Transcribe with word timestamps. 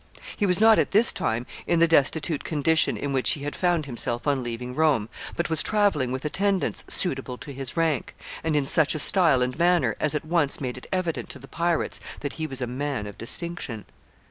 He 0.35 0.47
was 0.47 0.59
not 0.59 0.79
at 0.79 0.89
this 0.89 1.13
time 1.13 1.45
in 1.67 1.77
the 1.77 1.87
destitute 1.87 2.43
condition 2.43 2.97
in 2.97 3.13
which 3.13 3.33
he 3.33 3.43
had 3.43 3.55
found 3.55 3.85
himself 3.85 4.25
on 4.25 4.41
leaving 4.41 4.73
Rome, 4.73 5.09
but 5.35 5.47
was 5.51 5.61
traveling 5.61 6.11
with 6.11 6.25
attendants 6.25 6.83
suitable 6.87 7.37
to 7.37 7.53
his 7.53 7.77
rank, 7.77 8.15
and 8.43 8.55
in 8.55 8.65
such 8.65 8.95
a 8.95 8.97
style 8.97 9.43
and 9.43 9.59
manner 9.59 9.95
as 9.99 10.15
at 10.15 10.25
once 10.25 10.59
made 10.59 10.75
it 10.79 10.87
evident 10.91 11.29
to 11.29 11.37
the 11.37 11.47
pirates 11.47 11.99
that 12.21 12.33
he 12.33 12.47
was 12.47 12.61
a 12.61 12.65
man 12.65 13.05
of 13.05 13.15
distinction. 13.19 13.85